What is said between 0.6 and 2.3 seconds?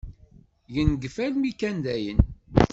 Yengef almi kan dayen.